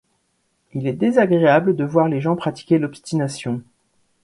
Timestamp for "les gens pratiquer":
2.07-2.79